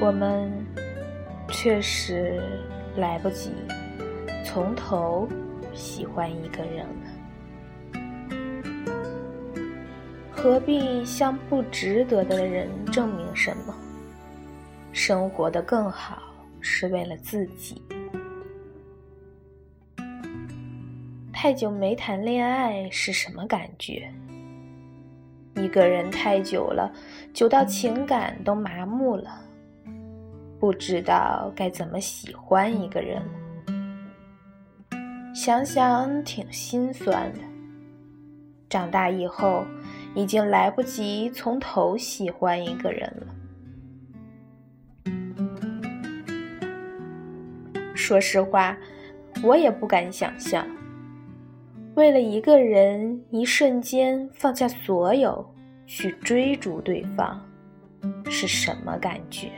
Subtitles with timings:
[0.00, 0.52] 我们
[1.48, 2.42] 确实
[2.96, 3.52] 来不及
[4.44, 5.26] 从头
[5.72, 8.00] 喜欢一个人了，
[10.30, 13.74] 何必向不值得的人证明什么？
[14.92, 16.22] 生活的更好
[16.60, 17.82] 是为了自己。
[21.32, 24.12] 太久没谈恋爱是什么感觉？
[25.56, 26.92] 一个人太久了，
[27.32, 29.40] 久到情感都麻木了。
[30.64, 33.22] 不知道该怎么喜欢一个人，
[35.34, 37.40] 想想挺心酸的。
[38.70, 39.62] 长大以后，
[40.14, 43.26] 已经来不及从头喜欢一个人了。
[47.94, 48.74] 说实话，
[49.42, 50.66] 我也不敢想象，
[51.94, 55.46] 为了一个人，一瞬间放下所有
[55.84, 57.38] 去追逐对方，
[58.30, 59.50] 是什么感觉。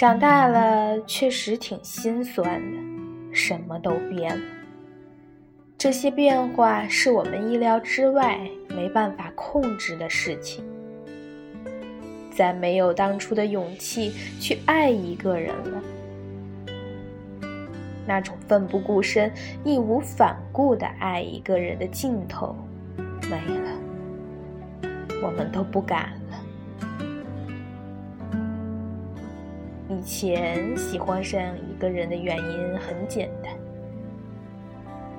[0.00, 4.42] 长大了，确实挺心酸的，什么都变了。
[5.76, 8.40] 这些变化是我们意料之外、
[8.70, 10.64] 没办法控制的事情。
[12.32, 15.82] 再没有当初的勇气去爱一个人了，
[18.06, 19.30] 那种奋不顾身、
[19.64, 22.56] 义无反顾的爱一个人的劲头
[23.28, 23.70] 没了，
[25.22, 26.18] 我们都不敢。
[29.90, 33.52] 以前喜欢上一个人的原因很简单，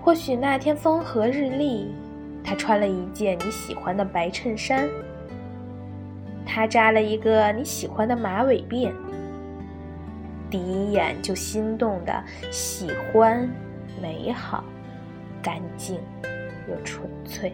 [0.00, 1.92] 或许那天风和日丽，
[2.44, 4.88] 他穿了一件你喜欢的白衬衫，
[6.46, 8.92] 他扎了一个你喜欢的马尾辫，
[10.48, 13.50] 第一眼就心动的喜欢，
[14.00, 14.62] 美好，
[15.42, 15.98] 干净
[16.68, 17.52] 又纯粹。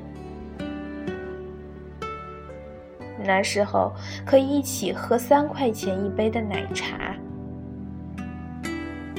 [3.28, 3.93] 那时候
[4.25, 7.15] 可以一起喝三块钱一杯的奶茶，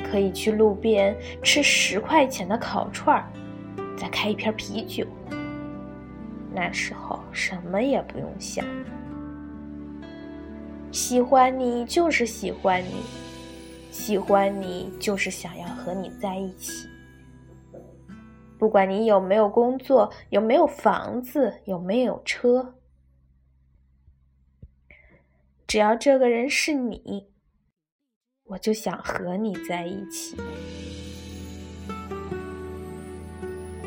[0.03, 3.29] 可以去路边吃十块钱的烤串儿，
[3.95, 5.05] 再开一瓶啤酒。
[6.51, 8.65] 那时候什么也不用想，
[10.91, 13.03] 喜欢你就是喜欢你，
[13.91, 16.89] 喜欢你就是想要和你在一起。
[18.57, 22.73] 不管你有没有工作，有没有房子，有没有车。
[25.69, 27.27] 只要这个人是你，
[28.45, 30.35] 我就想和你在一起。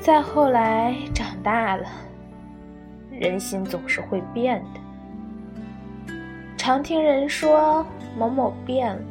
[0.01, 1.89] 再后来长大了，
[3.11, 6.15] 人心总是会变的。
[6.57, 7.85] 常听人说
[8.17, 9.03] 某某变了，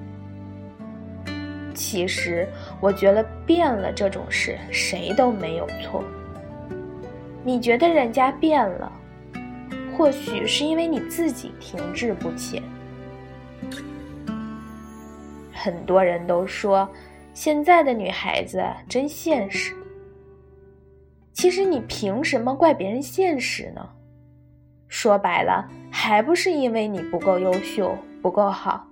[1.76, 2.48] 其实
[2.80, 6.02] 我觉得变了这种事谁都没有错。
[7.44, 8.90] 你觉得人家变了？
[10.02, 12.60] 或许是因为你自己停滞不前。
[15.54, 16.90] 很多人都说
[17.36, 19.76] 现在的女孩子真现实。
[21.34, 23.88] 其实你凭什么怪别人现实呢？
[24.88, 28.84] 说白了，还不是因为你不够优秀、不够好，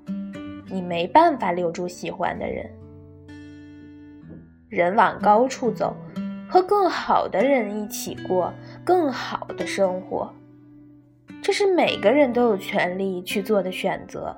[0.67, 2.69] 你没办法留住喜欢的人。
[4.69, 5.95] 人往高处走，
[6.47, 8.53] 和更好的人一起过
[8.85, 10.31] 更好的生活。
[11.49, 14.37] 这是每个人都有权利去做的选择。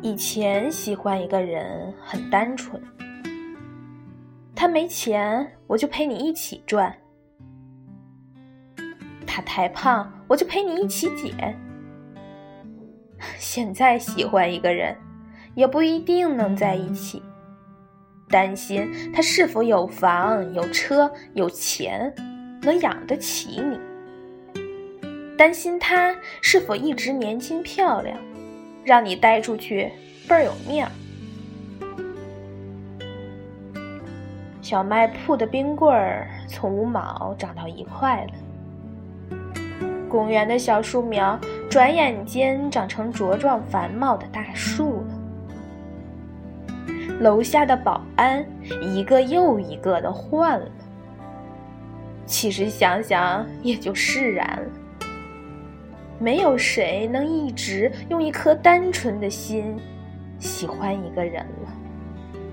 [0.00, 2.82] 以前喜欢一个人很单纯，
[4.56, 6.90] 他没钱我就陪你一起赚；
[9.26, 11.54] 他太胖我就陪你一起减。
[13.36, 14.96] 现在喜欢一个人，
[15.54, 17.22] 也不一定能在一起。
[18.34, 22.12] 担心他是否有房、有车、有钱，
[22.62, 23.78] 能养得起你；
[25.38, 28.18] 担心他是否一直年轻漂亮，
[28.82, 29.88] 让你带出去
[30.28, 30.90] 倍儿有面儿。
[34.60, 38.32] 小卖铺的冰棍儿从五毛涨到一块了，
[40.08, 41.38] 公园的小树苗
[41.70, 45.03] 转眼间长成茁壮繁茂的大树。
[47.20, 48.44] 楼下的保安
[48.82, 50.68] 一个又一个的换了，
[52.26, 54.68] 其实想想也就释然了。
[56.18, 59.76] 没有谁能一直用一颗单纯的心
[60.38, 61.44] 喜欢一个人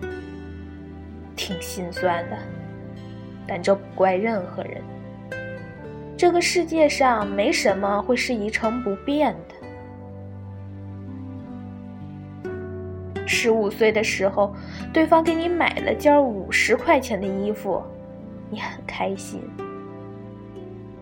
[0.01, 0.09] 了，
[1.35, 2.37] 挺心酸的，
[3.47, 4.81] 但这不怪任何人。
[6.17, 9.55] 这个世界上没什么会是一成不变的。
[13.31, 14.53] 十五岁的时候，
[14.91, 17.81] 对方给你买了件五十块钱的衣服，
[18.49, 19.41] 你很开心。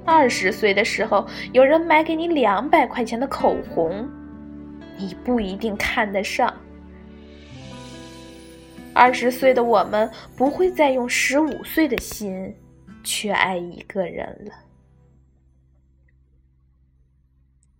[0.06, 4.08] 二十岁的时候，有人买给你两百块钱的口红，
[4.96, 6.54] 你不一定看得上。
[8.94, 12.56] 二十岁的我们不会再用十五岁的心
[13.04, 14.52] 去爱一个人了。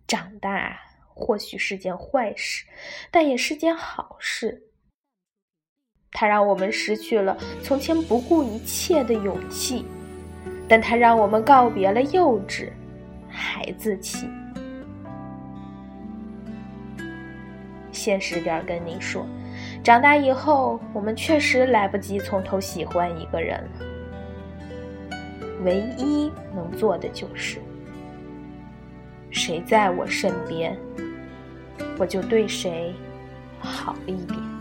[0.08, 0.80] 长大
[1.20, 2.66] 或许是件坏事，
[3.12, 4.64] 但也是件好事。
[6.12, 9.86] 它让我们失去了从前不顾一切的勇气，
[10.68, 12.70] 但它让我们告别了幼稚、
[13.30, 14.28] 孩子气。
[17.92, 19.28] 现实点跟你说，
[19.84, 23.86] 长大以后，我们确实来不及从头喜欢一个人了。
[25.64, 27.60] 唯一能做的就是，
[29.30, 30.78] 谁在我身边，
[32.00, 32.94] 我就对谁
[33.60, 34.59] 好一点。